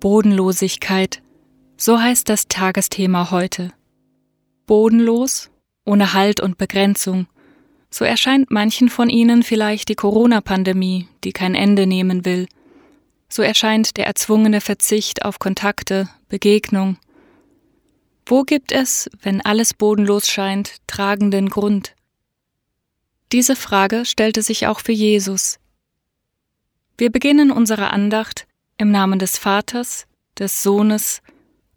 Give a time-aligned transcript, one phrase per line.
[0.00, 1.22] Bodenlosigkeit,
[1.76, 3.70] so heißt das Tagesthema heute.
[4.64, 5.50] Bodenlos,
[5.84, 7.26] ohne Halt und Begrenzung,
[7.90, 12.48] so erscheint manchen von Ihnen vielleicht die Corona-Pandemie, die kein Ende nehmen will.
[13.28, 16.96] So erscheint der erzwungene Verzicht auf Kontakte, Begegnung.
[18.24, 21.94] Wo gibt es, wenn alles bodenlos scheint, tragenden Grund?
[23.32, 25.58] Diese Frage stellte sich auch für Jesus.
[26.96, 28.46] Wir beginnen unsere Andacht
[28.80, 30.06] im Namen des Vaters,
[30.38, 31.20] des Sohnes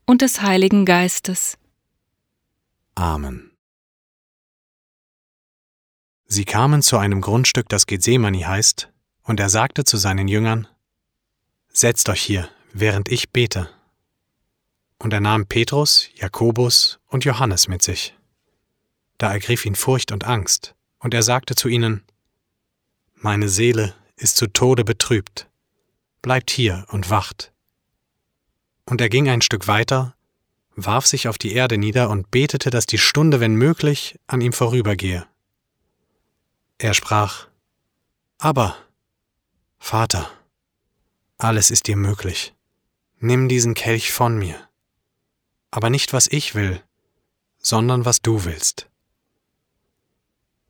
[0.06, 1.58] und des Heiligen Geistes.
[2.96, 3.52] Amen.
[6.26, 8.90] Sie kamen zu einem Grundstück, das Gethsemane heißt,
[9.24, 10.68] und er sagte zu seinen Jüngern,
[11.74, 13.70] Setzt euch hier, während ich bete.
[14.98, 18.16] Und er nahm Petrus, Jakobus und Johannes mit sich.
[19.18, 22.04] Da ergriff ihn Furcht und Angst, und er sagte zu ihnen,
[23.16, 25.50] Meine Seele ist zu Tode betrübt
[26.24, 27.54] bleibt hier und wacht.
[28.86, 30.16] Und er ging ein Stück weiter,
[30.76, 34.54] warf sich auf die Erde nieder und betete, dass die Stunde, wenn möglich, an ihm
[34.54, 35.28] vorübergehe.
[36.80, 37.48] Er sprach,
[38.40, 38.76] Aber,
[39.78, 40.32] Vater,
[41.38, 42.56] alles ist dir möglich,
[43.20, 44.70] nimm diesen Kelch von mir,
[45.72, 46.82] aber nicht was ich will,
[47.60, 48.90] sondern was du willst.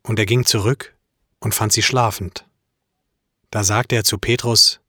[0.02, 0.96] Und er ging zurück
[1.40, 2.46] und fand sie schlafend.
[3.50, 4.83] Da sagte er zu Petrus,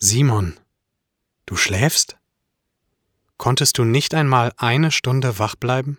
[0.00, 0.56] Simon,
[1.44, 2.18] du schläfst?
[3.36, 5.98] Konntest du nicht einmal eine Stunde wach bleiben?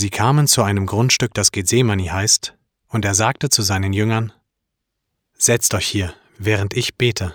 [0.00, 2.54] Sie kamen zu einem Grundstück, das Gethsemane heißt,
[2.88, 4.32] und er sagte zu seinen Jüngern,
[5.36, 7.34] Setzt euch hier, während ich bete.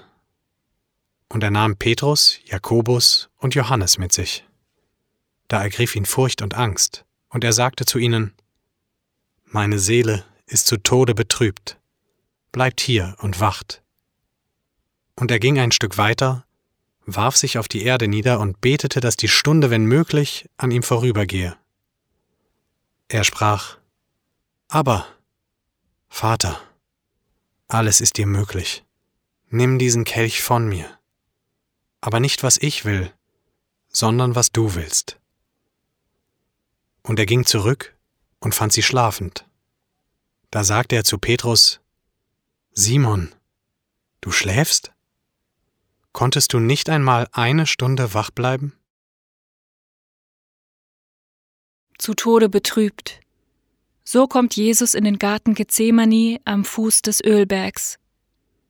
[1.29, 4.45] Und er nahm Petrus, Jakobus und Johannes mit sich.
[5.47, 8.33] Da ergriff ihn Furcht und Angst, und er sagte zu ihnen,
[9.43, 11.77] Meine Seele ist zu Tode betrübt,
[12.51, 13.83] bleibt hier und wacht.
[15.15, 16.47] Und er ging ein Stück weiter,
[17.05, 20.81] warf sich auf die Erde nieder und betete, dass die Stunde, wenn möglich, an ihm
[20.81, 21.55] vorübergehe.
[23.15, 23.77] Er sprach,
[24.67, 25.07] Aber,
[26.09, 26.59] Vater,
[27.69, 28.83] alles ist dir möglich,
[29.47, 30.99] nimm diesen Kelch von mir,
[32.01, 33.13] aber nicht was ich will,
[33.87, 35.17] sondern was du willst.
[37.03, 37.97] Und er ging zurück
[38.39, 39.45] und fand sie schlafend.
[40.51, 41.79] Da sagte er zu Petrus,
[42.73, 43.33] Simon,
[44.19, 44.91] du schläfst?
[46.11, 48.77] Konntest du nicht einmal eine Stunde wach bleiben?
[51.97, 53.19] Zu Tode betrübt.
[54.03, 57.97] So kommt Jesus in den Garten Gethsemane am Fuß des Ölbergs.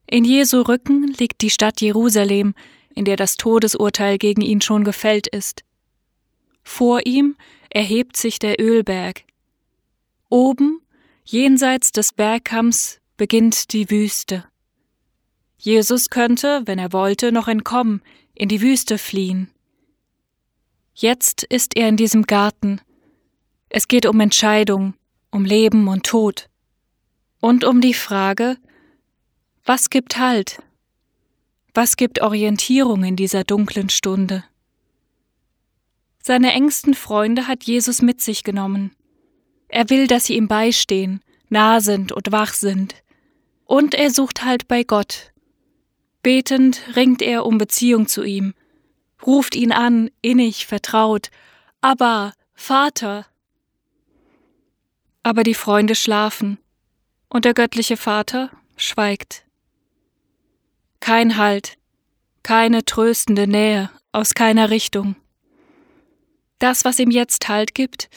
[0.06, 2.54] In Jesu Rücken liegt die Stadt Jerusalem,
[2.94, 5.62] in der das Todesurteil gegen ihn schon gefällt ist.
[6.62, 7.36] Vor ihm
[7.70, 9.24] erhebt sich der Ölberg.
[10.28, 10.80] Oben,
[11.24, 14.44] jenseits des Bergkamms, beginnt die Wüste.
[15.58, 18.02] Jesus könnte, wenn er wollte, noch entkommen,
[18.34, 19.50] in die Wüste fliehen.
[20.94, 22.80] Jetzt ist er in diesem Garten.
[23.68, 24.94] Es geht um Entscheidung,
[25.30, 26.48] um Leben und Tod.
[27.40, 28.56] Und um die Frage,
[29.64, 30.62] was gibt Halt?
[31.74, 34.44] Was gibt Orientierung in dieser dunklen Stunde?
[36.22, 38.96] Seine engsten Freunde hat Jesus mit sich genommen.
[39.68, 42.94] Er will, dass sie ihm beistehen, nah sind und wach sind.
[43.64, 45.32] Und er sucht Halt bei Gott.
[46.22, 48.54] Betend ringt er um Beziehung zu ihm,
[49.24, 51.30] ruft ihn an, innig, vertraut,
[51.80, 53.26] aber Vater.
[55.26, 56.56] Aber die Freunde schlafen,
[57.28, 59.44] und der göttliche Vater schweigt.
[61.00, 61.78] Kein Halt,
[62.44, 65.16] keine tröstende Nähe aus keiner Richtung.
[66.60, 68.08] Das, was ihm jetzt Halt gibt,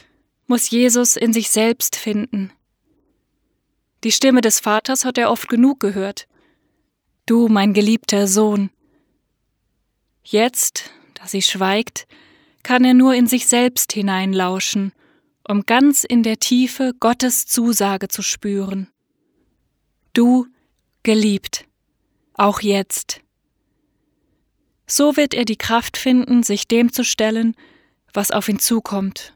[0.45, 2.51] muss Jesus in sich selbst finden.
[4.03, 6.27] Die Stimme des Vaters hat er oft genug gehört.
[7.25, 8.69] Du, mein geliebter Sohn.
[10.23, 12.07] Jetzt, da sie schweigt,
[12.61, 14.91] kann er nur in sich selbst hineinlauschen,
[15.47, 18.89] um ganz in der Tiefe Gottes Zusage zu spüren.
[20.13, 20.47] Du,
[21.03, 21.65] geliebt
[22.39, 23.21] auch jetzt.
[24.87, 27.55] So wird er die Kraft finden, sich dem zu stellen,
[28.13, 29.33] was auf ihn zukommt.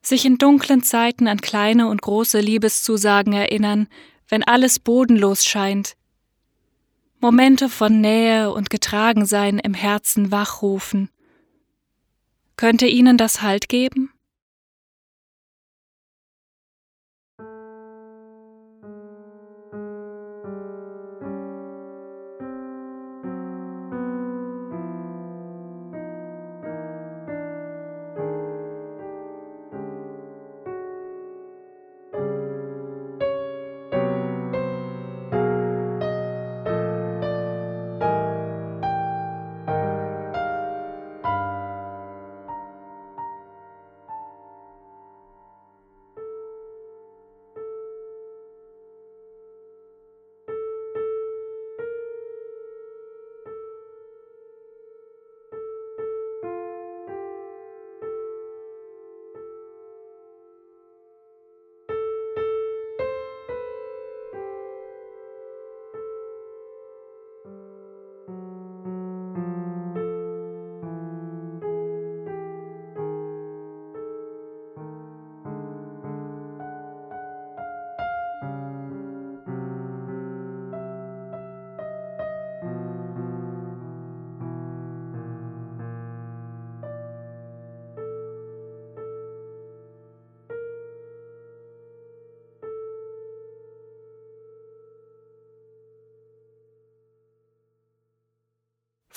[0.00, 3.88] Sich in dunklen Zeiten an kleine und große Liebeszusagen erinnern,
[4.28, 5.96] wenn alles bodenlos scheint.
[7.18, 11.10] Momente von Nähe und Getragensein im Herzen wachrufen.
[12.56, 14.10] Könnte ihnen das Halt geben?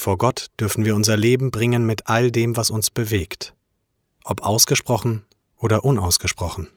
[0.04, 3.56] Vor Gott dürfen wir unser Leben bringen mit all dem, was uns bewegt,
[4.26, 6.68] ob ausgesprochen oder unausgesprochen.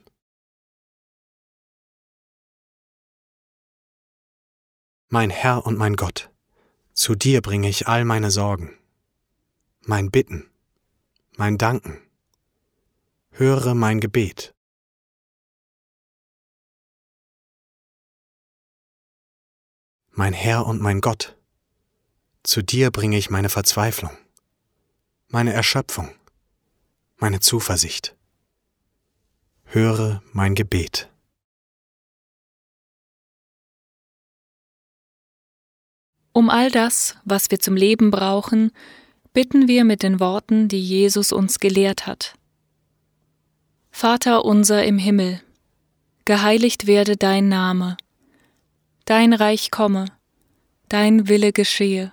[5.09, 6.31] Mein Herr und mein Gott,
[6.93, 8.79] zu dir bringe ich all meine Sorgen,
[9.81, 10.49] mein Bitten,
[11.37, 12.01] mein Danken.
[13.33, 14.55] Höre mein Gebet.
[20.13, 21.36] Mein Herr und mein Gott,
[22.47, 24.17] zu dir bringe ich meine Verzweiflung,
[25.29, 26.15] meine Erschöpfung,
[27.17, 28.15] meine Zuversicht.
[29.65, 31.11] Höre mein Gebet.
[36.33, 38.71] Um all das, was wir zum Leben brauchen,
[39.33, 42.35] bitten wir mit den Worten, die Jesus uns gelehrt hat.
[43.91, 45.43] Vater unser im Himmel,
[46.27, 47.97] geheiligt werde dein Name,
[49.05, 50.05] dein Reich komme,
[50.89, 52.13] dein Wille geschehe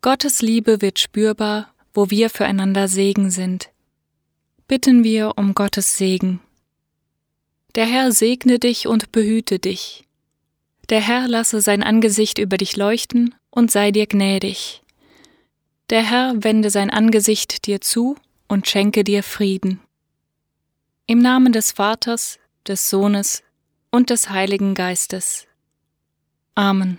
[0.00, 3.70] Gottes Liebe wird spürbar, wo wir füreinander Segen sind.
[4.68, 6.40] Bitten wir um Gottes Segen.
[7.74, 10.06] Der Herr segne dich und behüte dich.
[10.88, 14.82] Der Herr lasse sein Angesicht über dich leuchten und sei dir gnädig.
[15.90, 19.80] Der Herr wende sein Angesicht dir zu und schenke dir Frieden.
[21.06, 23.42] Im Namen des Vaters, des Sohnes
[23.90, 25.46] und des Heiligen Geistes.
[26.54, 26.98] Amen.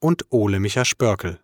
[0.00, 1.40] und Ole Micha Spörkel.